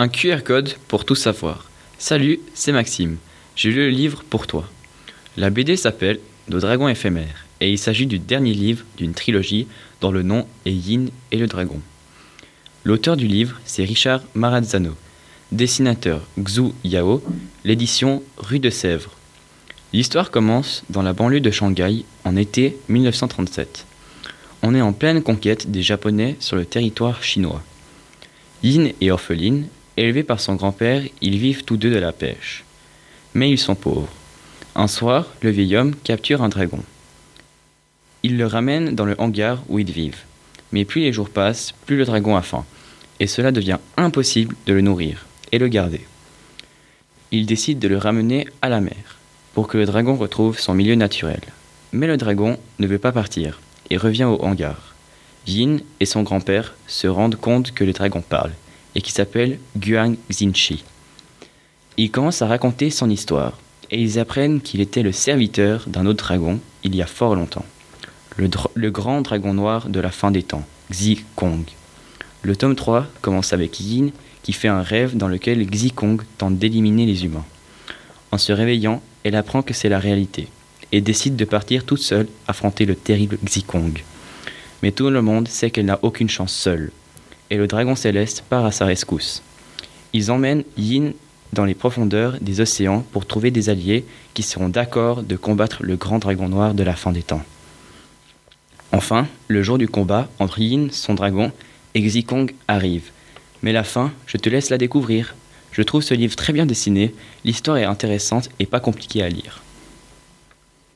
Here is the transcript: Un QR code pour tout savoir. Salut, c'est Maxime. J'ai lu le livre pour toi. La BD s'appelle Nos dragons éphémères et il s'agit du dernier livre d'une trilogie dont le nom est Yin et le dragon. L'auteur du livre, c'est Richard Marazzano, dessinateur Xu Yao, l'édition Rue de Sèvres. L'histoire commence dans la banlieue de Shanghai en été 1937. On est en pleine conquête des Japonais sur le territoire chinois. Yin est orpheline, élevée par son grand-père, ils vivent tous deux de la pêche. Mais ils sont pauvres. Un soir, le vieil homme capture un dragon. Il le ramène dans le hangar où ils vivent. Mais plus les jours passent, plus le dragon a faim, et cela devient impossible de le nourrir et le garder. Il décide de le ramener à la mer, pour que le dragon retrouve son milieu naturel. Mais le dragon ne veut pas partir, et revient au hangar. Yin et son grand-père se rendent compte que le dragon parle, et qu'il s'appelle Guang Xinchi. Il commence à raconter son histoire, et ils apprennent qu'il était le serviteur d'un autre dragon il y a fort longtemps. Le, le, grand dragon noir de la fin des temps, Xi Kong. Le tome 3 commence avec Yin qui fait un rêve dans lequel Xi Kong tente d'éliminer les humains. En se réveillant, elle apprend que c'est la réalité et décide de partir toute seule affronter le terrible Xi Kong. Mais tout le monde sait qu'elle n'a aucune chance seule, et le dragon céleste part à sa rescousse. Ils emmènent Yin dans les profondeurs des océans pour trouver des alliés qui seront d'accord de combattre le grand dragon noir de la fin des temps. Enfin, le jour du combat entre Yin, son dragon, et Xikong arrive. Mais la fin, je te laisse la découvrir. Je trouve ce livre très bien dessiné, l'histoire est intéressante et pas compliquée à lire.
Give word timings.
Un 0.00 0.06
QR 0.06 0.44
code 0.44 0.74
pour 0.86 1.04
tout 1.04 1.16
savoir. 1.16 1.68
Salut, 1.98 2.38
c'est 2.54 2.70
Maxime. 2.70 3.16
J'ai 3.56 3.70
lu 3.70 3.78
le 3.78 3.88
livre 3.88 4.22
pour 4.30 4.46
toi. 4.46 4.70
La 5.36 5.50
BD 5.50 5.76
s'appelle 5.76 6.20
Nos 6.48 6.60
dragons 6.60 6.86
éphémères 6.86 7.46
et 7.60 7.72
il 7.72 7.78
s'agit 7.78 8.06
du 8.06 8.20
dernier 8.20 8.54
livre 8.54 8.84
d'une 8.96 9.12
trilogie 9.12 9.66
dont 10.00 10.12
le 10.12 10.22
nom 10.22 10.46
est 10.66 10.72
Yin 10.72 11.10
et 11.32 11.36
le 11.36 11.48
dragon. 11.48 11.80
L'auteur 12.84 13.16
du 13.16 13.26
livre, 13.26 13.58
c'est 13.64 13.82
Richard 13.82 14.22
Marazzano, 14.36 14.94
dessinateur 15.50 16.20
Xu 16.40 16.70
Yao, 16.84 17.20
l'édition 17.64 18.22
Rue 18.36 18.60
de 18.60 18.70
Sèvres. 18.70 19.16
L'histoire 19.92 20.30
commence 20.30 20.84
dans 20.90 21.02
la 21.02 21.12
banlieue 21.12 21.40
de 21.40 21.50
Shanghai 21.50 22.04
en 22.22 22.36
été 22.36 22.76
1937. 22.88 23.84
On 24.62 24.76
est 24.76 24.80
en 24.80 24.92
pleine 24.92 25.24
conquête 25.24 25.72
des 25.72 25.82
Japonais 25.82 26.36
sur 26.38 26.54
le 26.54 26.66
territoire 26.66 27.24
chinois. 27.24 27.64
Yin 28.62 28.92
est 29.00 29.10
orpheline, 29.10 29.66
élevée 30.00 30.22
par 30.22 30.40
son 30.40 30.54
grand-père, 30.54 31.02
ils 31.20 31.38
vivent 31.38 31.64
tous 31.64 31.76
deux 31.76 31.90
de 31.90 31.98
la 31.98 32.12
pêche. 32.12 32.64
Mais 33.34 33.50
ils 33.50 33.58
sont 33.58 33.74
pauvres. 33.74 34.08
Un 34.74 34.86
soir, 34.86 35.26
le 35.42 35.50
vieil 35.50 35.76
homme 35.76 35.94
capture 35.94 36.42
un 36.42 36.48
dragon. 36.48 36.80
Il 38.22 38.36
le 38.36 38.46
ramène 38.46 38.94
dans 38.94 39.04
le 39.04 39.20
hangar 39.20 39.62
où 39.68 39.78
ils 39.78 39.90
vivent. 39.90 40.22
Mais 40.72 40.84
plus 40.84 41.00
les 41.00 41.12
jours 41.12 41.30
passent, 41.30 41.72
plus 41.86 41.96
le 41.96 42.04
dragon 42.04 42.36
a 42.36 42.42
faim, 42.42 42.64
et 43.20 43.26
cela 43.26 43.52
devient 43.52 43.78
impossible 43.96 44.54
de 44.66 44.72
le 44.72 44.80
nourrir 44.80 45.26
et 45.52 45.58
le 45.58 45.68
garder. 45.68 46.02
Il 47.30 47.46
décide 47.46 47.78
de 47.78 47.88
le 47.88 47.98
ramener 47.98 48.46
à 48.62 48.68
la 48.68 48.80
mer, 48.80 49.18
pour 49.54 49.68
que 49.68 49.78
le 49.78 49.86
dragon 49.86 50.16
retrouve 50.16 50.58
son 50.58 50.74
milieu 50.74 50.94
naturel. 50.94 51.40
Mais 51.92 52.06
le 52.06 52.16
dragon 52.16 52.58
ne 52.78 52.86
veut 52.86 52.98
pas 52.98 53.12
partir, 53.12 53.60
et 53.90 53.96
revient 53.96 54.24
au 54.24 54.42
hangar. 54.42 54.94
Yin 55.46 55.80
et 56.00 56.06
son 56.06 56.22
grand-père 56.22 56.74
se 56.86 57.06
rendent 57.06 57.36
compte 57.36 57.72
que 57.72 57.84
le 57.84 57.92
dragon 57.92 58.20
parle, 58.20 58.52
et 58.94 59.00
qu'il 59.00 59.12
s'appelle 59.12 59.58
Guang 59.76 60.16
Xinchi. 60.30 60.84
Il 61.96 62.10
commence 62.10 62.42
à 62.42 62.46
raconter 62.46 62.90
son 62.90 63.10
histoire, 63.10 63.58
et 63.90 64.00
ils 64.00 64.18
apprennent 64.18 64.60
qu'il 64.60 64.80
était 64.80 65.02
le 65.02 65.12
serviteur 65.12 65.84
d'un 65.86 66.06
autre 66.06 66.24
dragon 66.24 66.60
il 66.84 66.94
y 66.94 67.02
a 67.02 67.06
fort 67.06 67.34
longtemps. 67.34 67.64
Le, 68.36 68.48
le, 68.74 68.90
grand 68.90 69.20
dragon 69.20 69.52
noir 69.52 69.88
de 69.88 69.98
la 69.98 70.10
fin 70.10 70.30
des 70.30 70.44
temps, 70.44 70.64
Xi 70.90 71.24
Kong. 71.34 71.64
Le 72.42 72.54
tome 72.54 72.76
3 72.76 73.06
commence 73.20 73.52
avec 73.52 73.80
Yin 73.80 74.12
qui 74.42 74.52
fait 74.52 74.68
un 74.68 74.82
rêve 74.82 75.16
dans 75.16 75.28
lequel 75.28 75.66
Xi 75.68 75.90
Kong 75.90 76.22
tente 76.38 76.56
d'éliminer 76.56 77.04
les 77.04 77.24
humains. 77.24 77.44
En 78.30 78.38
se 78.38 78.52
réveillant, 78.52 79.02
elle 79.24 79.34
apprend 79.34 79.62
que 79.62 79.74
c'est 79.74 79.88
la 79.88 79.98
réalité 79.98 80.48
et 80.92 81.00
décide 81.00 81.36
de 81.36 81.44
partir 81.44 81.84
toute 81.84 82.00
seule 82.00 82.28
affronter 82.46 82.86
le 82.86 82.94
terrible 82.94 83.38
Xi 83.44 83.62
Kong. 83.62 84.02
Mais 84.82 84.92
tout 84.92 85.10
le 85.10 85.22
monde 85.22 85.48
sait 85.48 85.70
qu'elle 85.70 85.86
n'a 85.86 85.98
aucune 86.02 86.28
chance 86.28 86.52
seule, 86.52 86.92
et 87.50 87.56
le 87.56 87.66
dragon 87.66 87.94
céleste 87.94 88.44
part 88.48 88.64
à 88.64 88.72
sa 88.72 88.86
rescousse. 88.86 89.42
Ils 90.12 90.30
emmènent 90.30 90.64
Yin 90.76 91.12
dans 91.52 91.64
les 91.64 91.74
profondeurs 91.74 92.36
des 92.40 92.60
océans 92.60 93.04
pour 93.12 93.26
trouver 93.26 93.50
des 93.50 93.68
alliés 93.68 94.04
qui 94.34 94.42
seront 94.42 94.68
d'accord 94.68 95.22
de 95.22 95.36
combattre 95.36 95.82
le 95.82 95.96
grand 95.96 96.18
dragon 96.18 96.48
noir 96.48 96.74
de 96.74 96.82
la 96.82 96.94
fin 96.94 97.12
des 97.12 97.22
temps. 97.22 97.42
Enfin, 98.92 99.26
le 99.48 99.62
jour 99.62 99.78
du 99.78 99.88
combat 99.88 100.28
entre 100.38 100.60
Yin, 100.60 100.90
son 100.90 101.14
dragon, 101.14 101.52
et 101.94 102.00
Xikong 102.00 102.52
arrive. 102.68 103.10
Mais 103.62 103.72
la 103.72 103.84
fin, 103.84 104.12
je 104.26 104.36
te 104.36 104.48
laisse 104.48 104.70
la 104.70 104.78
découvrir. 104.78 105.34
Je 105.72 105.82
trouve 105.82 106.02
ce 106.02 106.14
livre 106.14 106.36
très 106.36 106.52
bien 106.52 106.66
dessiné, 106.66 107.14
l'histoire 107.44 107.76
est 107.76 107.84
intéressante 107.84 108.48
et 108.58 108.66
pas 108.66 108.80
compliquée 108.80 109.22
à 109.22 109.28
lire. 109.28 109.62